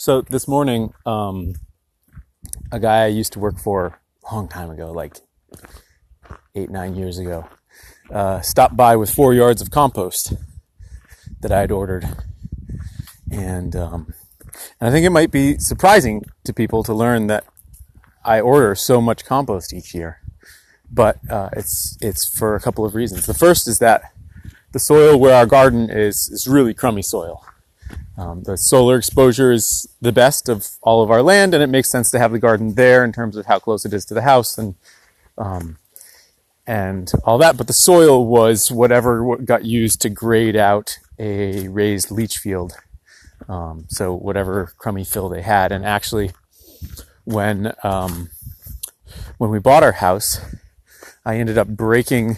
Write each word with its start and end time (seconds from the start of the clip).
So 0.00 0.22
this 0.22 0.48
morning, 0.48 0.94
um, 1.04 1.56
a 2.72 2.80
guy 2.80 3.04
I 3.04 3.08
used 3.08 3.34
to 3.34 3.38
work 3.38 3.58
for 3.58 4.00
a 4.24 4.34
long 4.34 4.48
time 4.48 4.70
ago, 4.70 4.92
like 4.92 5.18
eight, 6.54 6.70
nine 6.70 6.96
years 6.96 7.18
ago, 7.18 7.46
uh, 8.10 8.40
stopped 8.40 8.78
by 8.78 8.96
with 8.96 9.10
four 9.10 9.34
yards 9.34 9.60
of 9.60 9.70
compost 9.70 10.32
that 11.42 11.52
I 11.52 11.60
had 11.60 11.70
ordered. 11.70 12.08
And, 13.30 13.76
um, 13.76 14.14
and 14.80 14.88
I 14.88 14.90
think 14.90 15.04
it 15.04 15.10
might 15.10 15.30
be 15.30 15.58
surprising 15.58 16.24
to 16.44 16.54
people 16.54 16.82
to 16.84 16.94
learn 16.94 17.26
that 17.26 17.44
I 18.24 18.40
order 18.40 18.74
so 18.74 19.02
much 19.02 19.26
compost 19.26 19.74
each 19.74 19.94
year. 19.94 20.22
But 20.90 21.18
uh, 21.28 21.50
it's 21.52 21.98
it's 22.00 22.26
for 22.26 22.54
a 22.54 22.60
couple 22.60 22.86
of 22.86 22.94
reasons. 22.94 23.26
The 23.26 23.34
first 23.34 23.68
is 23.68 23.80
that 23.80 24.14
the 24.72 24.78
soil 24.78 25.20
where 25.20 25.34
our 25.36 25.44
garden 25.44 25.90
is 25.90 26.30
is 26.32 26.48
really 26.48 26.72
crummy 26.72 27.02
soil. 27.02 27.44
Um, 28.20 28.42
the 28.42 28.58
solar 28.58 28.98
exposure 28.98 29.50
is 29.50 29.88
the 30.02 30.12
best 30.12 30.50
of 30.50 30.68
all 30.82 31.02
of 31.02 31.10
our 31.10 31.22
land, 31.22 31.54
and 31.54 31.62
it 31.62 31.68
makes 31.68 31.90
sense 31.90 32.10
to 32.10 32.18
have 32.18 32.32
the 32.32 32.38
garden 32.38 32.74
there 32.74 33.02
in 33.02 33.12
terms 33.12 33.34
of 33.34 33.46
how 33.46 33.58
close 33.58 33.86
it 33.86 33.94
is 33.94 34.04
to 34.06 34.14
the 34.14 34.20
house 34.20 34.58
and 34.58 34.74
um, 35.38 35.78
and 36.66 37.10
all 37.24 37.38
that. 37.38 37.56
But 37.56 37.66
the 37.66 37.72
soil 37.72 38.26
was 38.26 38.70
whatever 38.70 39.38
got 39.38 39.64
used 39.64 40.02
to 40.02 40.10
grade 40.10 40.54
out 40.54 40.98
a 41.18 41.68
raised 41.68 42.10
leach 42.10 42.36
field. 42.36 42.74
Um, 43.48 43.86
so 43.88 44.12
whatever 44.12 44.74
crummy 44.76 45.04
fill 45.04 45.30
they 45.30 45.40
had, 45.40 45.72
and 45.72 45.86
actually, 45.86 46.32
when 47.24 47.72
um, 47.82 48.28
when 49.38 49.48
we 49.48 49.60
bought 49.60 49.82
our 49.82 49.92
house, 49.92 50.40
I 51.24 51.38
ended 51.38 51.56
up 51.56 51.68
breaking 51.68 52.36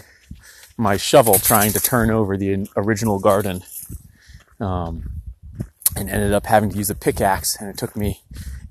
my 0.77 0.95
shovel 0.95 1.39
trying 1.39 1.73
to 1.73 1.81
turn 1.81 2.09
over 2.09 2.37
the 2.37 2.69
original 2.77 3.19
garden. 3.19 3.63
Um, 4.61 5.22
and 5.95 6.09
ended 6.09 6.33
up 6.33 6.45
having 6.45 6.69
to 6.69 6.77
use 6.77 6.89
a 6.89 6.95
pickaxe 6.95 7.55
and 7.55 7.69
it 7.69 7.77
took 7.77 7.95
me 7.95 8.21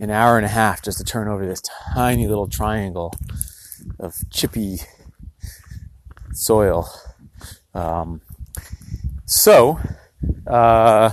an 0.01 0.11
hour 0.11 0.37
and 0.37 0.45
a 0.45 0.49
half 0.51 0.83
just 0.83 0.99
to 0.99 1.05
turn 1.05 1.29
over 1.29 1.47
this 1.47 1.63
tiny 1.95 2.27
little 2.27 2.49
triangle 2.49 3.15
of 3.99 4.29
chippy 4.31 4.79
soil. 6.33 6.89
Um, 7.75 8.21
so, 9.25 9.79
uh, 10.47 11.11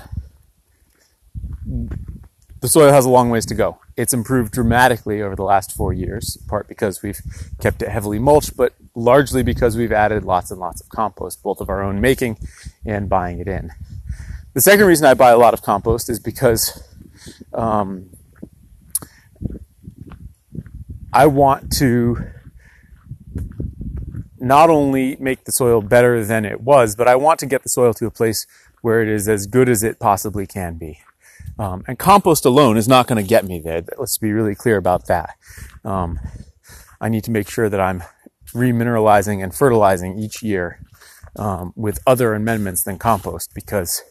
the 2.62 2.68
soil 2.68 2.92
has 2.92 3.06
a 3.06 3.10
long 3.10 3.30
ways 3.30 3.46
to 3.48 3.56
go. 3.56 3.80
It's 3.96 4.14
improved 4.14 4.52
dramatically 4.52 5.22
over 5.22 5.36
the 5.36 5.44
last 5.44 5.72
four 5.74 5.94
years, 5.94 6.38
part 6.48 6.68
because 6.68 7.02
we've 7.02 7.22
kept 7.62 7.82
it 7.82 7.90
heavily 7.90 8.20
mulched, 8.20 8.58
but 8.58 8.74
largely 8.96 9.44
because 9.44 9.78
we've 9.78 9.92
added 9.92 10.26
lots 10.26 10.52
and 10.52 10.60
lots 10.60 10.82
of 10.82 10.90
compost, 10.90 11.42
both 11.44 11.62
of 11.62 11.70
our 11.70 11.82
own 11.82 12.02
making 12.02 12.38
and 12.86 13.08
buying 13.08 13.40
it 13.40 13.48
in. 13.48 13.72
The 14.60 14.64
second 14.64 14.88
reason 14.88 15.06
I 15.06 15.14
buy 15.14 15.30
a 15.30 15.38
lot 15.38 15.54
of 15.54 15.62
compost 15.62 16.10
is 16.10 16.20
because 16.20 16.84
um, 17.54 18.10
I 21.14 21.28
want 21.28 21.72
to 21.78 22.18
not 24.38 24.70
only 24.70 25.16
make 25.16 25.46
the 25.46 25.54
soil 25.54 25.82
better 25.82 26.26
than 26.26 26.44
it 26.44 26.60
was, 26.60 26.98
but 26.98 27.08
I 27.08 27.16
want 27.16 27.40
to 27.40 27.46
get 27.46 27.64
the 27.64 27.70
soil 27.70 27.94
to 27.94 28.06
a 28.06 28.12
place 28.12 28.46
where 28.82 29.02
it 29.02 29.08
is 29.08 29.30
as 29.30 29.48
good 29.48 29.70
as 29.70 29.82
it 29.82 29.98
possibly 29.98 30.46
can 30.46 30.78
be. 30.78 31.00
Um, 31.58 31.86
and 31.88 31.98
compost 31.98 32.44
alone 32.44 32.76
is 32.76 32.86
not 32.86 33.08
going 33.08 33.24
to 33.24 33.26
get 33.26 33.46
me 33.46 33.62
there. 33.62 33.82
Let's 33.98 34.18
be 34.18 34.34
really 34.34 34.56
clear 34.56 34.76
about 34.76 35.08
that. 35.08 35.38
Um, 35.86 36.20
I 37.00 37.08
need 37.08 37.24
to 37.24 37.32
make 37.32 37.50
sure 37.50 37.70
that 37.70 37.80
I'm 37.80 38.04
remineralizing 38.54 39.42
and 39.42 39.56
fertilizing 39.56 40.20
each 40.20 40.44
year 40.44 40.82
um, 41.36 41.74
with 41.76 42.00
other 42.06 42.34
amendments 42.34 42.84
than 42.84 42.98
compost 42.98 43.54
because 43.54 44.04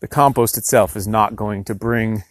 the 0.00 0.08
compost 0.08 0.56
itself 0.56 0.96
is 0.96 1.06
not 1.06 1.36
going 1.36 1.64
to 1.64 1.74
bring 1.74 2.24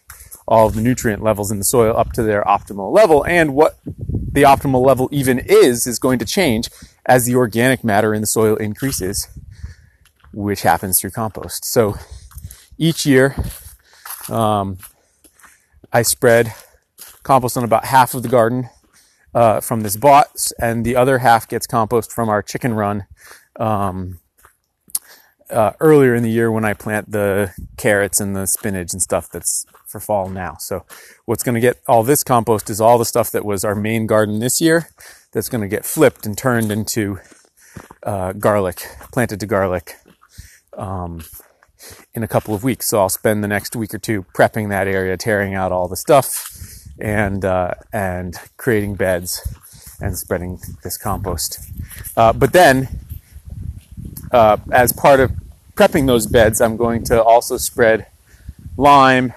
all 0.46 0.70
the 0.70 0.80
nutrient 0.80 1.22
levels 1.22 1.50
in 1.50 1.58
the 1.58 1.64
soil 1.64 1.94
up 1.96 2.12
to 2.12 2.22
their 2.22 2.42
optimal 2.44 2.92
level. 2.92 3.24
And 3.26 3.54
what 3.54 3.78
the 3.84 4.42
optimal 4.42 4.84
level 4.84 5.08
even 5.12 5.38
is, 5.38 5.86
is 5.86 5.98
going 5.98 6.18
to 6.20 6.24
change 6.24 6.68
as 7.04 7.26
the 7.26 7.34
organic 7.34 7.84
matter 7.84 8.14
in 8.14 8.20
the 8.20 8.26
soil 8.26 8.56
increases, 8.56 9.28
which 10.32 10.62
happens 10.62 11.00
through 11.00 11.10
compost. 11.10 11.64
So 11.64 11.96
each 12.78 13.04
year, 13.04 13.34
um, 14.30 14.78
I 15.92 16.02
spread 16.02 16.54
compost 17.22 17.56
on 17.56 17.64
about 17.64 17.84
half 17.86 18.14
of 18.14 18.22
the 18.22 18.28
garden 18.28 18.70
uh, 19.34 19.60
from 19.60 19.82
this 19.82 19.96
box, 19.96 20.52
and 20.60 20.84
the 20.84 20.96
other 20.96 21.18
half 21.18 21.46
gets 21.48 21.66
compost 21.66 22.10
from 22.12 22.28
our 22.28 22.42
chicken 22.42 22.74
run 22.74 23.06
um, 23.58 24.20
uh, 25.50 25.72
earlier 25.80 26.14
in 26.14 26.22
the 26.22 26.30
year 26.30 26.50
when 26.50 26.64
I 26.64 26.74
plant 26.74 27.10
the 27.10 27.52
carrots 27.76 28.20
and 28.20 28.36
the 28.36 28.46
spinach 28.46 28.92
and 28.92 29.02
stuff 29.02 29.30
that's 29.30 29.64
for 29.86 30.00
fall 30.00 30.28
now. 30.28 30.56
So 30.58 30.84
what's 31.24 31.42
going 31.42 31.54
to 31.54 31.60
get 31.60 31.80
all 31.86 32.02
this 32.02 32.22
compost 32.22 32.68
is 32.70 32.80
all 32.80 32.98
the 32.98 33.04
stuff 33.04 33.30
that 33.30 33.44
was 33.44 33.64
our 33.64 33.74
main 33.74 34.06
garden 34.06 34.38
this 34.38 34.60
year 34.60 34.88
that's 35.32 35.48
going 35.48 35.62
to 35.62 35.68
get 35.68 35.84
flipped 35.84 36.26
and 36.26 36.36
turned 36.36 36.70
into 36.70 37.18
uh, 38.02 38.32
garlic, 38.32 38.82
planted 39.12 39.40
to 39.40 39.46
garlic 39.46 39.96
um, 40.76 41.24
in 42.14 42.22
a 42.22 42.28
couple 42.28 42.54
of 42.54 42.62
weeks. 42.62 42.88
So 42.88 43.00
I'll 43.00 43.08
spend 43.08 43.42
the 43.42 43.48
next 43.48 43.74
week 43.74 43.94
or 43.94 43.98
two 43.98 44.24
prepping 44.34 44.68
that 44.68 44.86
area, 44.86 45.16
tearing 45.16 45.54
out 45.54 45.72
all 45.72 45.88
the 45.88 45.96
stuff 45.96 46.50
and 46.98 47.44
uh, 47.44 47.74
and 47.92 48.34
creating 48.56 48.96
beds 48.96 49.40
and 50.00 50.16
spreading 50.16 50.60
this 50.82 50.96
compost. 50.96 51.58
Uh, 52.16 52.32
but 52.32 52.52
then 52.52 52.88
uh, 54.32 54.56
as 54.70 54.92
part 54.92 55.20
of 55.20 55.32
prepping 55.74 56.06
those 56.06 56.26
beds, 56.26 56.60
I'm 56.60 56.76
going 56.76 57.04
to 57.04 57.22
also 57.22 57.56
spread 57.56 58.06
lime 58.76 59.32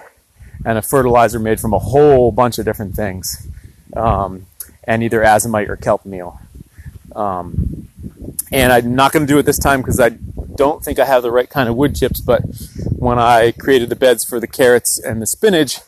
and 0.64 0.78
a 0.78 0.82
fertilizer 0.82 1.38
made 1.38 1.60
from 1.60 1.72
a 1.72 1.78
whole 1.78 2.30
bunch 2.32 2.58
of 2.58 2.64
different 2.64 2.94
things, 2.94 3.48
um, 3.96 4.46
and 4.84 5.02
either 5.02 5.20
azomite 5.22 5.68
or 5.68 5.76
kelp 5.76 6.04
meal. 6.04 6.40
Um, 7.14 7.88
and 8.50 8.72
I'm 8.72 8.94
not 8.94 9.12
going 9.12 9.26
to 9.26 9.32
do 9.32 9.38
it 9.38 9.44
this 9.44 9.58
time 9.58 9.80
because 9.80 9.98
I 9.98 10.10
don't 10.54 10.84
think 10.84 10.98
I 10.98 11.04
have 11.04 11.22
the 11.22 11.30
right 11.30 11.48
kind 11.48 11.68
of 11.68 11.76
wood 11.76 11.96
chips. 11.96 12.20
But 12.20 12.42
when 12.96 13.18
I 13.18 13.52
created 13.52 13.88
the 13.88 13.96
beds 13.96 14.24
for 14.24 14.38
the 14.38 14.46
carrots 14.46 14.98
and 14.98 15.20
the 15.20 15.26
spinach, 15.26 15.78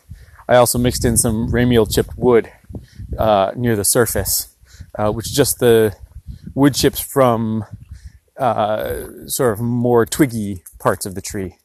I 0.48 0.56
also 0.56 0.78
mixed 0.78 1.04
in 1.04 1.16
some 1.16 1.50
ramial 1.50 1.92
chipped 1.92 2.16
wood 2.16 2.50
uh, 3.18 3.52
near 3.54 3.76
the 3.76 3.84
surface, 3.84 4.54
uh, 4.98 5.12
which 5.12 5.26
is 5.26 5.32
just 5.32 5.58
the 5.58 5.96
wood 6.54 6.74
chips 6.74 7.00
from 7.00 7.64
uh, 8.38 9.26
sort 9.26 9.52
of 9.52 9.60
more 9.60 10.04
twiggy 10.04 10.62
parts 10.78 11.06
of 11.06 11.14
the 11.14 11.20
tree 11.20 11.56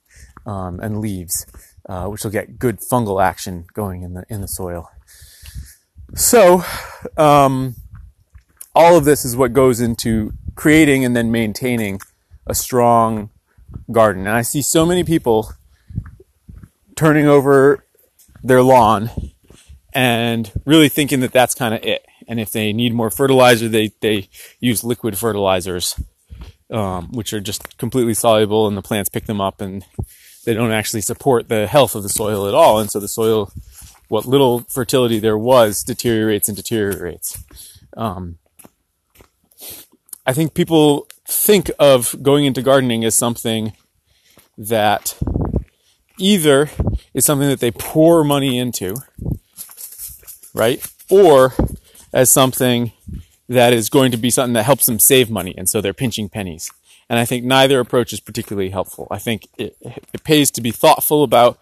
um, 0.46 0.80
and 0.80 1.00
leaves, 1.00 1.46
uh, 1.88 2.06
which 2.08 2.24
will 2.24 2.32
get 2.32 2.60
good 2.60 2.80
fungal 2.80 3.24
action 3.24 3.66
going 3.74 4.04
in 4.04 4.14
the 4.14 4.26
in 4.30 4.42
the 4.42 4.48
soil. 4.48 4.90
So, 6.16 6.64
um, 7.18 7.76
all 8.74 8.98
of 8.98 9.06
this 9.06 9.26
is 9.26 9.36
what 9.36 9.54
goes 9.54 9.80
into 9.80 10.34
creating 10.56 11.06
and 11.06 11.16
then 11.16 11.32
maintaining 11.32 12.00
a 12.48 12.56
strong 12.56 13.30
garden. 13.92 14.28
And 14.28 14.36
I 14.36 14.42
see 14.42 14.62
so 14.62 14.86
many 14.86 15.04
people 15.04 15.54
turning 16.96 17.28
over 17.28 17.86
their 18.44 18.62
lawn 18.62 19.12
and 19.94 20.52
really 20.66 20.90
thinking 20.90 21.20
that 21.22 21.32
that's 21.32 21.56
kind 21.56 21.74
of 21.74 21.84
it. 21.84 22.06
And 22.28 22.40
if 22.40 22.52
they 22.52 22.74
need 22.74 22.94
more 22.94 23.10
fertilizer, 23.10 23.68
they, 23.68 23.92
they 24.02 24.30
use 24.60 24.84
liquid 24.84 25.18
fertilizers 25.18 26.00
um, 26.72 27.12
which 27.12 27.34
are 27.34 27.40
just 27.40 27.78
completely 27.78 28.14
soluble 28.14 28.68
and 28.68 28.78
the 28.78 28.82
plants 28.82 29.10
pick 29.10 29.26
them 29.26 29.42
up 29.42 29.62
and 29.62 29.86
they 30.46 30.54
don't 30.54 30.72
actually 30.72 31.02
support 31.02 31.50
the 31.50 31.68
health 31.68 31.96
of 31.96 32.04
the 32.04 32.10
soil 32.10 32.48
at 32.48 32.54
all. 32.54 32.80
And 32.80 32.90
so 32.90 33.00
the 33.00 33.08
soil, 33.08 33.52
what 34.08 34.26
little 34.26 34.62
fertility 34.62 35.20
there 35.20 35.38
was, 35.38 35.84
deteriorates 35.84 36.48
and 36.48 36.56
deteriorates. 36.56 37.44
Um, 37.98 38.38
I 40.26 40.34
think 40.34 40.54
people 40.54 41.08
think 41.28 41.72
of 41.80 42.16
going 42.22 42.46
into 42.46 42.62
gardening 42.62 43.04
as 43.04 43.16
something 43.16 43.74
that 44.58 45.18
either 46.18 46.70
is 47.14 47.26
something 47.26 47.48
that 47.48 47.60
they 47.60 47.72
pour 47.72 48.24
money 48.24 48.58
into, 48.58 48.96
right? 50.54 50.86
Or 51.10 51.54
as 52.14 52.30
something 52.30 52.92
that 53.50 53.74
is 53.74 53.90
going 53.90 54.12
to 54.12 54.18
be 54.18 54.30
something 54.30 54.54
that 54.54 54.64
helps 54.64 54.86
them 54.86 55.00
save 55.00 55.30
money. 55.30 55.56
And 55.58 55.68
so 55.68 55.82
they're 55.82 55.94
pinching 55.94 56.30
pennies. 56.30 56.72
And 57.10 57.18
I 57.18 57.26
think 57.26 57.44
neither 57.44 57.80
approach 57.80 58.14
is 58.14 58.20
particularly 58.20 58.70
helpful. 58.70 59.08
I 59.10 59.18
think 59.18 59.48
it, 59.58 59.76
it 59.82 60.24
pays 60.24 60.52
to 60.52 60.62
be 60.62 60.72
thoughtful 60.72 61.24
about 61.24 61.60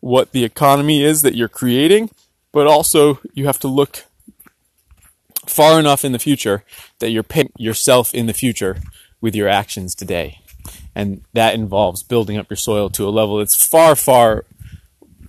what 0.00 0.32
the 0.32 0.44
economy 0.44 1.02
is 1.02 1.22
that 1.22 1.36
you're 1.36 1.48
creating, 1.48 2.10
but 2.52 2.66
also 2.66 3.20
you 3.32 3.46
have 3.46 3.60
to 3.60 3.68
look 3.68 4.04
far 5.46 5.78
enough 5.78 6.04
in 6.04 6.12
the 6.12 6.18
future 6.18 6.64
that 6.98 7.10
you're 7.10 7.22
paying 7.22 7.52
yourself 7.56 8.12
in 8.12 8.26
the 8.26 8.32
future 8.32 8.78
with 9.20 9.36
your 9.36 9.48
actions 9.48 9.94
today. 9.94 10.40
And 10.94 11.22
that 11.32 11.54
involves 11.54 12.02
building 12.02 12.36
up 12.36 12.50
your 12.50 12.56
soil 12.56 12.90
to 12.90 13.08
a 13.08 13.10
level 13.10 13.38
that's 13.38 13.64
far, 13.64 13.94
far 13.94 14.44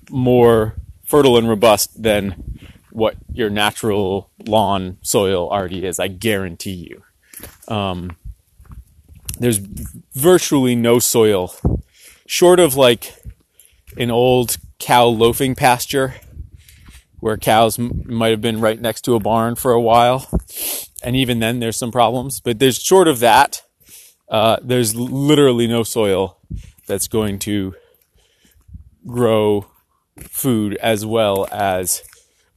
more 0.09 0.75
fertile 1.05 1.37
and 1.37 1.47
robust 1.47 2.01
than 2.01 2.58
what 2.91 3.15
your 3.31 3.49
natural 3.49 4.31
lawn 4.45 4.97
soil 5.01 5.49
already 5.49 5.85
is. 5.85 5.99
I 5.99 6.07
guarantee 6.07 6.89
you. 6.89 7.03
Um, 7.67 8.15
there's 9.39 9.57
virtually 9.57 10.75
no 10.75 10.99
soil, 10.99 11.53
short 12.25 12.59
of 12.59 12.75
like 12.75 13.13
an 13.97 14.11
old 14.11 14.57
cow 14.79 15.05
loafing 15.05 15.55
pasture 15.55 16.15
where 17.19 17.37
cows 17.37 17.77
m- 17.77 18.03
might 18.05 18.29
have 18.29 18.41
been 18.41 18.61
right 18.61 18.79
next 18.79 19.01
to 19.01 19.15
a 19.15 19.19
barn 19.19 19.55
for 19.55 19.71
a 19.71 19.81
while. 19.81 20.27
And 21.03 21.15
even 21.15 21.39
then, 21.39 21.59
there's 21.59 21.77
some 21.77 21.91
problems. 21.91 22.39
But 22.39 22.59
there's 22.59 22.81
short 22.81 23.07
of 23.07 23.19
that, 23.19 23.61
uh, 24.29 24.57
there's 24.61 24.95
literally 24.95 25.67
no 25.67 25.83
soil 25.83 26.37
that's 26.87 27.07
going 27.07 27.39
to 27.39 27.75
grow 29.05 29.67
food 30.19 30.75
as 30.77 31.05
well 31.05 31.47
as 31.51 32.03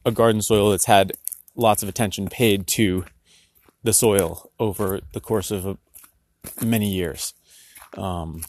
a 0.05 0.11
garden 0.11 0.41
soil 0.41 0.71
that's 0.71 0.85
had 0.85 1.13
lots 1.55 1.83
of 1.83 1.89
attention 1.89 2.27
paid 2.27 2.67
to 2.67 3.05
the 3.83 3.93
soil 3.93 4.51
over 4.59 5.01
the 5.13 5.19
course 5.19 5.51
of 5.51 5.65
a, 5.65 5.77
many 6.63 6.89
years. 6.89 7.33
Um, 7.97 8.43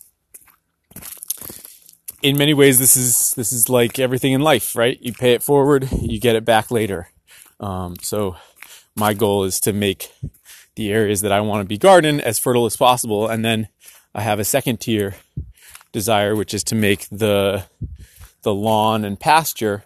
in 2.23 2.39
many 2.39 2.55
ways, 2.55 2.79
this 2.79 2.97
is 2.97 3.35
this 3.37 3.53
is 3.53 3.69
like 3.69 3.99
everything 3.99 4.33
in 4.33 4.41
life, 4.41 4.75
right? 4.75 4.99
You 5.01 5.13
pay 5.13 5.33
it 5.33 5.43
forward, 5.43 5.89
you 5.93 6.19
get 6.19 6.37
it 6.37 6.45
back 6.45 6.71
later. 6.71 7.09
Um, 7.61 7.97
so, 8.01 8.37
my 8.97 9.13
goal 9.13 9.45
is 9.45 9.61
to 9.61 9.73
make 9.73 10.11
the 10.77 10.91
areas 10.91 11.21
that 11.21 11.33
I 11.33 11.41
want 11.41 11.61
to 11.61 11.69
be 11.69 11.79
garden 11.79 12.21
as 12.21 12.39
fertile 12.39 12.67
as 12.67 12.77
possible, 12.77 13.29
and 13.29 13.45
then 13.45 13.69
I 14.15 14.23
have 14.23 14.39
a 14.39 14.45
second 14.45 14.81
tier 14.81 15.17
desire, 15.93 16.35
which 16.35 16.55
is 16.55 16.65
to 16.65 16.75
make 16.75 17.09
the 17.11 17.65
the 18.43 18.55
lawn 18.55 19.05
and 19.05 19.21
pasture 19.21 19.85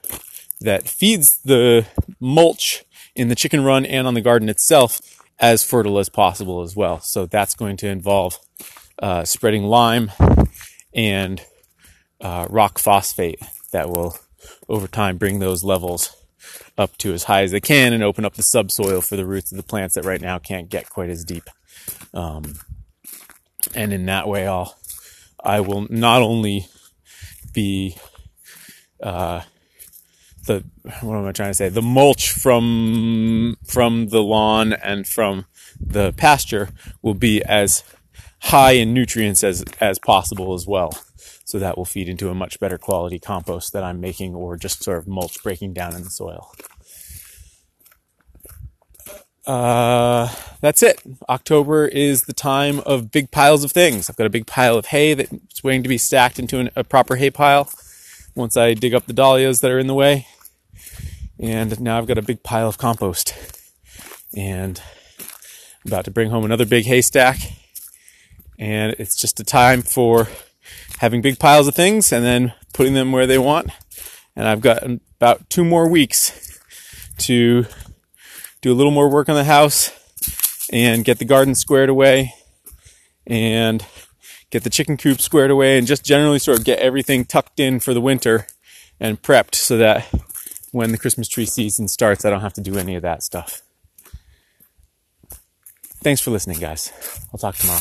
that 0.61 0.89
feeds 0.89 1.41
the 1.43 1.87
mulch 2.21 2.85
in 3.15 3.29
the 3.29 3.35
chicken 3.35 3.65
run 3.65 3.87
and 3.87 4.07
on 4.07 4.15
the 4.15 4.21
garden 4.21 4.49
itself 4.49 5.01
as 5.39 5.63
fertile 5.63 5.99
as 5.99 6.09
possible 6.09 6.63
as 6.63 6.75
well. 6.75 7.01
So 7.01 7.27
that's 7.27 7.55
going 7.55 7.77
to 7.79 7.89
involve 7.89 8.39
uh, 9.01 9.25
spreading 9.25 9.65
lime 9.65 10.11
and 10.95 11.41
uh, 12.21 12.47
rock 12.51 12.79
phosphate 12.79 13.41
that 13.73 13.89
will 13.89 14.17
over 14.69 14.89
time 14.89 15.17
bring 15.17 15.39
those 15.39 15.63
levels 15.63 16.17
up 16.77 16.97
to 16.99 17.13
as 17.13 17.25
high 17.25 17.43
as 17.43 17.51
they 17.51 17.61
can 17.61 17.93
and 17.93 18.03
open 18.03 18.25
up 18.25 18.35
the 18.35 18.43
subsoil 18.43 19.01
for 19.01 19.17
the 19.17 19.27
roots 19.27 19.53
of 19.53 19.57
the 19.57 19.63
plants 19.63 19.95
that 19.95 20.05
right 20.05 20.21
now 20.21 20.39
can't 20.39 20.69
get 20.69 20.89
quite 20.89 21.11
as 21.11 21.25
deep. 21.25 21.45
Um, 22.15 22.55
and 23.75 23.93
in 23.93 24.07
that 24.07 24.29
way, 24.29 24.47
I'll 24.47 24.77
I 25.43 25.61
will 25.61 25.87
not 25.89 26.23
only 26.23 26.67
be 27.53 27.97
uh, 29.03 29.43
the 30.47 30.65
what 31.03 31.17
am 31.17 31.27
I 31.27 31.33
trying 31.33 31.51
to 31.51 31.55
say? 31.55 31.69
The 31.69 31.83
mulch 31.83 32.31
from 32.31 33.57
from 33.65 34.09
the 34.09 34.23
lawn 34.23 34.73
and 34.73 35.07
from 35.07 35.47
the 35.81 36.13
pasture 36.13 36.71
will 37.03 37.15
be 37.15 37.43
as 37.45 37.83
high 38.41 38.73
in 38.73 38.95
nutrients 38.95 39.45
as 39.45 39.65
as 39.81 39.99
possible 39.99 40.55
as 40.55 40.67
well. 40.67 40.93
So 41.45 41.59
that 41.59 41.79
will 41.79 41.87
feed 41.87 42.09
into 42.09 42.29
a 42.29 42.35
much 42.35 42.61
better 42.61 42.77
quality 42.77 43.19
compost 43.19 43.73
that 43.73 43.83
I'm 43.83 44.01
making 44.01 44.35
or 44.35 44.57
just 44.57 44.83
sort 44.83 44.99
of 44.99 45.09
mulch 45.09 45.43
breaking 45.43 45.73
down 45.73 45.95
in 45.95 46.05
the 46.05 46.11
soil. 46.11 46.53
Uh, 49.47 50.29
that's 50.61 50.83
it. 50.83 51.01
October 51.27 51.87
is 51.87 52.25
the 52.25 52.35
time 52.35 52.81
of 52.81 53.11
big 53.11 53.31
piles 53.31 53.65
of 53.65 53.73
things. 53.73 54.11
I've 54.11 54.17
got 54.17 54.27
a 54.27 54.31
big 54.31 54.47
pile 54.47 54.77
of 54.77 54.87
hay 54.87 55.15
that's 55.15 55.65
waiting 55.65 55.83
to 55.85 55.89
be 55.89 55.97
stacked 55.97 56.39
into 56.39 56.59
an, 56.59 56.69
a 56.77 56.85
proper 56.85 57.17
hay 57.17 57.31
pile 57.31 57.71
once 58.39 58.57
I 58.57 58.73
dig 58.75 58.95
up 58.95 59.07
the 59.07 59.13
dahlias 59.13 59.61
that 59.61 59.71
are 59.71 59.79
in 59.79 59.89
the 59.89 59.95
way. 59.95 60.27
And 61.39 61.79
now 61.81 61.99
I've 61.99 62.07
got 62.07 62.19
a 62.19 62.23
big 62.23 62.43
pile 62.43 62.69
of 62.69 62.79
compost. 62.79 63.35
And 64.35 64.81
I'm 65.85 65.93
about 65.93 66.05
to 66.07 66.11
bring 66.11 66.31
home 66.31 66.45
another 66.45 66.65
big 66.65 66.87
haystack. 66.87 67.39
And 68.59 68.95
it's 68.99 69.17
just 69.17 69.41
a 69.41 69.45
time 69.45 69.83
for 69.83 70.29
having 70.99 71.21
big 71.21 71.39
piles 71.39 71.69
of 71.69 71.75
things 71.75 72.13
and 72.13 72.25
then 72.25 72.55
putting 72.73 72.95
them 72.95 73.13
where 73.13 73.27
they 73.27 73.39
want. 73.39 73.71
And 74.35 74.49
I've 74.49 74.61
got 74.61 74.85
about 74.85 75.51
two 75.51 75.65
more 75.65 75.89
weeks 75.89 76.61
to 77.19 77.67
do 78.63 78.73
a 78.73 78.75
little 78.75 78.93
more 78.93 79.11
work 79.11 79.29
on 79.29 79.35
the 79.35 79.45
house 79.45 79.91
and 80.73 81.05
get 81.05 81.19
the 81.19 81.25
garden 81.25 81.55
squared 81.55 81.89
away 81.89 82.35
and 83.27 83.85
get 84.51 84.65
the 84.65 84.71
chicken 84.71 84.97
coop 84.97 85.21
squared 85.21 85.51
away 85.51 85.79
and 85.79 85.87
just 85.87 86.05
generally 86.05 86.39
sort 86.39 86.59
of 86.59 86.65
get 86.65 86.79
everything 86.79 87.25
tucked 87.25 87.61
in 87.61 87.81
for 87.81 87.95
the 87.95 88.01
winter 88.01 88.47
and 89.01 89.23
prepped 89.23 89.55
so 89.55 89.77
that 89.77 90.07
when 90.73 90.93
the 90.93 90.99
Christmas 90.99 91.29
tree 91.29 91.47
season 91.47 91.89
starts, 91.89 92.25
I 92.25 92.31
don't 92.31 92.41
have 92.41 92.55
to 92.55 92.61
do 92.61 92.79
any 92.79 92.95
of 92.95 93.03
that 93.03 93.23
stuff. 93.23 93.63
Thanks 96.03 96.21
for 96.21 96.31
listening, 96.31 96.61
guys. 96.61 96.93
I'll 97.33 97.39
talk 97.39 97.57
tomorrow. 97.57 97.81